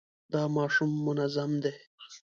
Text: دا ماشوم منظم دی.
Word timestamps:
دا 0.31 0.41
ماشوم 0.55 0.91
منظم 1.05 1.51
دی. 1.63 1.73